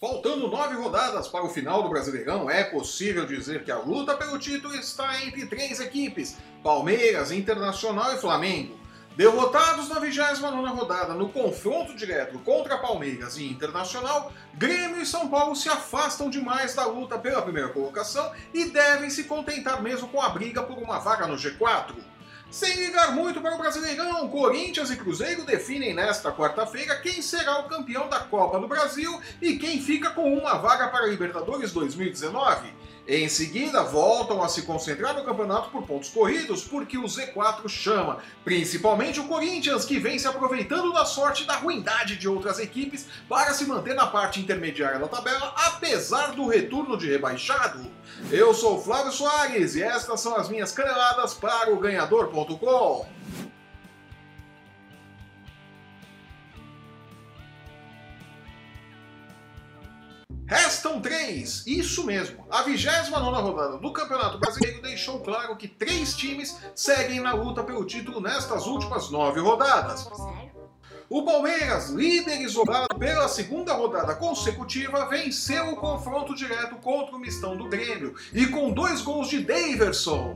[0.00, 4.38] Faltando nove rodadas para o final do Brasileirão, é possível dizer que a luta pelo
[4.38, 8.80] título está entre três equipes: Palmeiras, Internacional e Flamengo.
[9.14, 15.54] Derrotados na 29 rodada no confronto direto contra Palmeiras e Internacional, Grêmio e São Paulo
[15.54, 20.30] se afastam demais da luta pela primeira colocação e devem se contentar mesmo com a
[20.30, 22.09] briga por uma vaga no G4.
[22.50, 27.68] Sem ligar muito para o Brasileirão, Corinthians e Cruzeiro definem nesta quarta-feira quem será o
[27.68, 32.74] campeão da Copa do Brasil e quem fica com uma vaga para a Libertadores 2019.
[33.08, 38.18] Em seguida, voltam a se concentrar no campeonato por pontos corridos, porque o Z4 chama,
[38.44, 43.06] principalmente o Corinthians, que vem se aproveitando da sorte e da ruindade de outras equipes
[43.28, 47.84] para se manter na parte intermediária da tabela, apesar do retorno de rebaixado.
[48.30, 53.06] Eu sou Flávio Soares e estas são as minhas caneladas para o Ganhador.com.
[60.50, 61.64] Restam três!
[61.64, 62.44] Isso mesmo!
[62.50, 67.84] A 29 rodada do Campeonato Brasileiro deixou claro que três times seguem na luta pelo
[67.84, 70.08] título nestas últimas nove rodadas.
[71.08, 77.56] O Palmeiras, líder isolado pela segunda rodada consecutiva, venceu o confronto direto contra o mistão
[77.56, 80.34] do Grêmio e com dois gols de Daverson.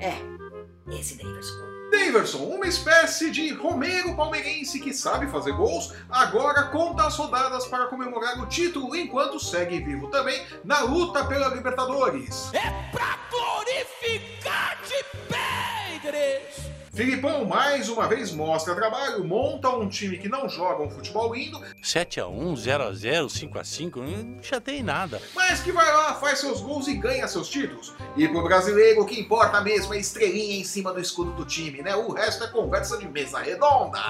[0.00, 0.14] É,
[0.96, 1.75] esse Daverson.
[1.90, 7.86] Daverson, uma espécie de Romero palmeirense que sabe fazer gols, agora conta as rodadas para
[7.86, 12.50] comemorar o título enquanto segue vivo também na luta pela Libertadores.
[12.54, 13.25] É pra
[16.96, 21.60] Filipão mais uma vez mostra trabalho, monta um time que não joga um futebol lindo,
[21.82, 25.20] 7x1, 0x0, 5x5, não já tem nada.
[25.34, 27.92] mas que vai lá, faz seus gols e ganha seus títulos.
[28.16, 31.82] E pro brasileiro o que importa mesmo é estrelinha em cima do escudo do time,
[31.82, 31.94] né?
[31.94, 34.00] O resto é conversa de mesa redonda.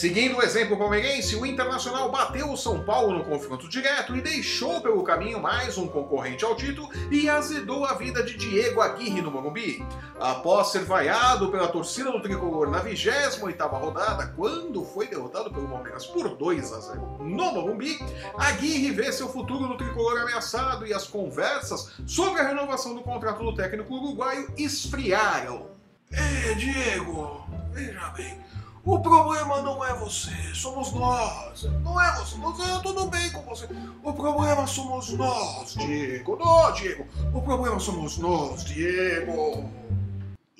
[0.00, 4.80] Seguindo o exemplo palmeirense, o Internacional bateu o São Paulo no confronto direto e deixou
[4.80, 9.30] pelo caminho mais um concorrente ao título e azedou a vida de Diego Aguirre no
[9.30, 9.86] Morumbi.
[10.18, 16.06] Após ser vaiado pela torcida do Tricolor na 28ª rodada, quando foi derrotado pelo Palmeiras
[16.06, 17.98] por 2 a 0 no Morumbi,
[18.38, 23.44] Aguirre vê seu futuro no Tricolor ameaçado e as conversas sobre a renovação do contrato
[23.44, 25.66] do técnico uruguaio esfriaram.
[26.10, 28.40] É, Diego, veja bem,
[28.84, 31.64] o problema não é você, somos nós.
[31.82, 33.68] Não é você, não, eu tudo bem com você.
[34.02, 36.36] O problema somos nós, Diego.
[36.36, 37.06] Não, Diego.
[37.34, 39.68] O problema somos nós, Diego.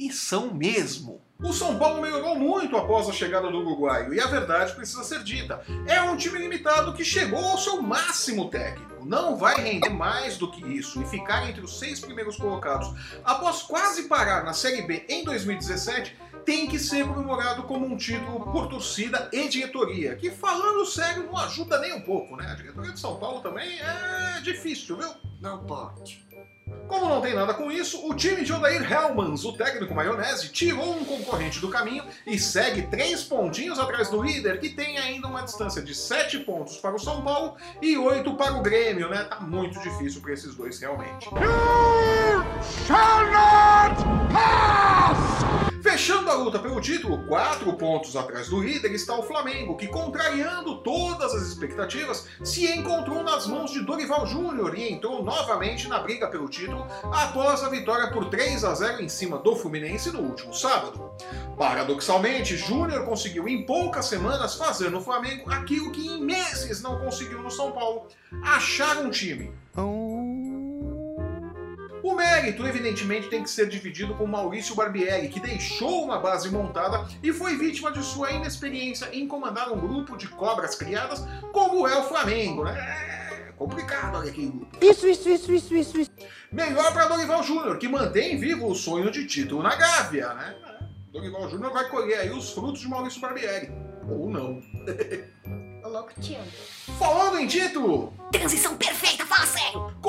[0.00, 1.20] E são mesmo.
[1.38, 5.22] O São Paulo melhorou muito após a chegada do uruguaio, e a verdade precisa ser
[5.22, 5.62] dita.
[5.86, 9.04] É um time limitado que chegou ao seu máximo técnico.
[9.04, 12.88] Não vai render mais do que isso e ficar entre os seis primeiros colocados
[13.22, 16.16] após quase parar na Série B em 2017
[16.46, 21.36] tem que ser comemorado como um título por torcida e diretoria, que falando sério não
[21.36, 22.50] ajuda nem um pouco, né?
[22.50, 25.10] A diretoria de São Paulo também é difícil, viu?
[25.40, 26.26] Não pode.
[26.90, 30.92] Como não tem nada com isso, o time de Odair Helmans, o técnico maionese, tirou
[30.92, 35.42] um concorrente do caminho e segue três pontinhos atrás do líder, que tem ainda uma
[35.42, 39.22] distância de sete pontos para o São Paulo e oito para o Grêmio, né?
[39.22, 41.28] Tá muito difícil para esses dois realmente.
[46.00, 50.78] Fechando a luta pelo título, quatro pontos atrás do líder está o Flamengo, que, contrariando
[50.78, 56.26] todas as expectativas, se encontrou nas mãos de Dorival Júnior e entrou novamente na briga
[56.26, 60.54] pelo título após a vitória por 3 a 0 em cima do Fluminense no último
[60.54, 61.12] sábado.
[61.58, 67.42] Paradoxalmente, Júnior conseguiu em poucas semanas fazer no Flamengo aquilo que em meses não conseguiu
[67.42, 68.08] no São Paulo:
[68.42, 69.52] achar um time.
[72.10, 77.06] O mérito, evidentemente, tem que ser dividido com Maurício Barbieri, que deixou uma base montada
[77.22, 81.96] e foi vítima de sua inexperiência em comandar um grupo de cobras criadas, como é
[81.96, 82.72] o Flamengo, né?
[83.48, 84.52] É complicado olha aqui.
[84.80, 86.10] Isso, isso, isso, isso, isso, isso.
[86.50, 90.56] Melhor para Dorival Júnior, que mantém vivo o sonho de título na Gávea, né?
[91.12, 93.70] Dorival Júnior vai colher aí os frutos de Maurício Barbieri.
[94.10, 94.60] Ou não.
[96.98, 99.19] Falando em título, Transição perfeita!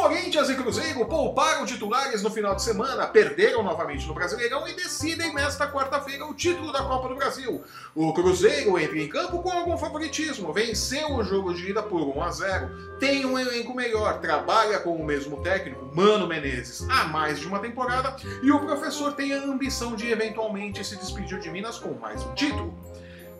[0.02, 5.32] Corinthians e Cruzeiro pouparam titulares no final de semana, perderam novamente no Brasileirão e decidem
[5.32, 7.64] nesta quarta-feira o título da Copa do Brasil.
[7.94, 12.24] O Cruzeiro entra em campo com algum favoritismo, venceu o jogo de ida por 1
[12.24, 17.40] a 0, tem um elenco melhor, trabalha com o mesmo técnico, Mano Menezes, há mais
[17.40, 21.78] de uma temporada e o professor tem a ambição de eventualmente se despedir de Minas
[21.78, 22.91] com mais um título.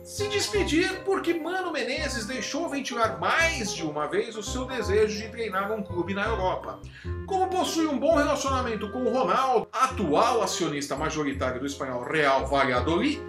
[0.04, 5.28] Se despedir porque Mano Menezes deixou ventilar mais de uma vez o seu desejo de
[5.28, 6.80] treinar um clube na Europa.
[7.26, 13.20] Como possui um bom relacionamento com o Ronaldo, atual acionista majoritário do espanhol Real Valladolid,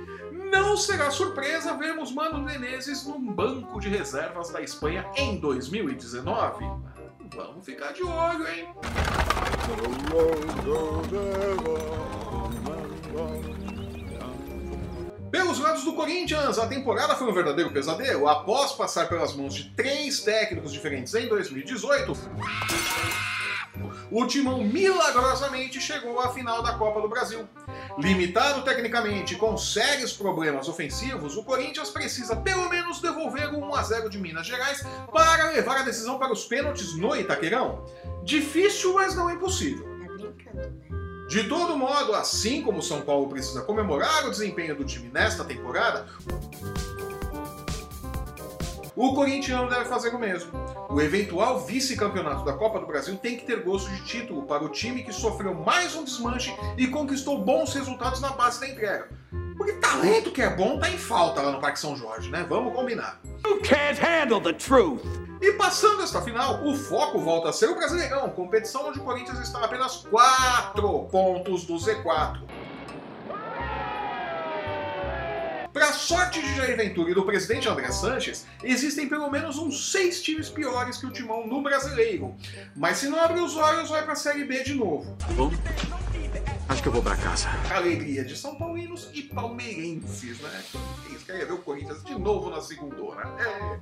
[0.52, 6.66] não será surpresa vermos Mano Menezes num banco de reservas da Espanha em 2019.
[7.36, 8.68] Vamos ficar de olho, hein?
[15.34, 18.30] Pelos lados do Corinthians, a temporada foi um verdadeiro pesadelo.
[18.30, 22.14] Após passar pelas mãos de três técnicos diferentes em 2018,
[24.12, 27.50] o Timão milagrosamente chegou à final da Copa do Brasil.
[27.98, 33.82] Limitado tecnicamente com sérios problemas ofensivos, o Corinthians precisa pelo menos devolver o 1 a
[33.82, 37.84] 0 de Minas Gerais para levar a decisão para os pênaltis no Itaquerão.
[38.24, 39.84] Difícil, mas não impossível.
[39.84, 40.93] Tá brincando, né?
[41.34, 46.06] De todo modo, assim como São Paulo precisa comemorar o desempenho do time nesta temporada,
[48.96, 50.52] o corintiano deve fazer o mesmo.
[50.92, 54.70] O eventual vice-campeonato da Copa do Brasil tem que ter gosto de título para o
[54.70, 59.10] time que sofreu mais um desmanche e conquistou bons resultados na base da entrega.
[59.58, 62.46] Porque talento que é bom tá em falta lá no Parque São Jorge, né?
[62.48, 63.20] Vamos combinar.
[63.46, 65.02] You can't handle the truth.
[65.42, 69.40] E passando esta final, o foco volta a ser o Brasileirão, competição onde o Corinthians
[69.40, 72.40] está a apenas 4 pontos do Z4.
[75.74, 80.22] Para sorte de Jair Ventura e do presidente André Sanches, existem pelo menos uns seis
[80.22, 82.36] times piores que o Timão no Brasileiro.
[82.76, 85.18] Mas se não abrir os olhos, vai para a Série B de novo.
[86.84, 87.48] Que eu vou pra casa.
[87.74, 90.64] Alegria de São Paulinos e palmeirenses, né?
[91.10, 93.24] Eles querem ver o Corinthians de novo na segunda, né?
[93.40, 93.80] É.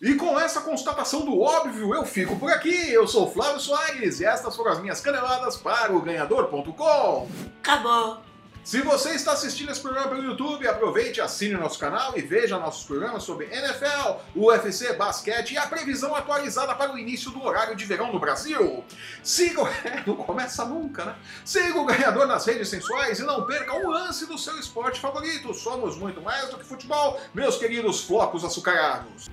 [0.00, 2.90] E com essa constatação do óbvio, eu fico por aqui.
[2.90, 7.28] Eu sou Flávio Soares e estas foram as minhas caneladas para o Ganhador.com.
[7.62, 8.31] Acabou.
[8.64, 12.58] Se você está assistindo esse programa pelo YouTube, aproveite, assine o nosso canal e veja
[12.60, 17.74] nossos programas sobre NFL, UFC, basquete e a previsão atualizada para o início do horário
[17.74, 18.84] de verão no Brasil.
[19.20, 19.68] Siga o...
[20.06, 21.16] Não começa nunca, né?
[21.44, 25.52] Siga o ganhador nas redes sensuais e não perca um lance do seu esporte favorito.
[25.54, 29.28] Somos muito mais do que futebol, meus queridos flocos açucarados.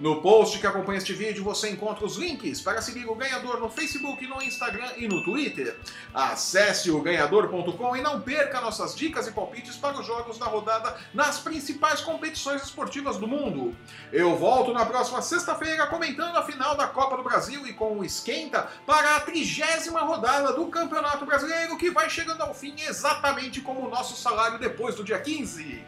[0.00, 3.68] No post que acompanha este vídeo você encontra os links para seguir o ganhador no
[3.68, 5.78] Facebook, no Instagram e no Twitter.
[6.14, 10.96] Acesse o ganhador.com e não perca nossas dicas e palpites para os jogos da rodada
[11.12, 13.76] nas principais competições esportivas do mundo.
[14.10, 18.04] Eu volto na próxima sexta-feira comentando a final da Copa do Brasil e com o
[18.04, 23.86] esquenta para a trigésima rodada do Campeonato Brasileiro que vai chegando ao fim exatamente como
[23.86, 25.84] o nosso salário depois do dia 15.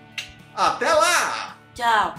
[0.55, 1.57] Até lá!
[1.75, 2.15] Tchau.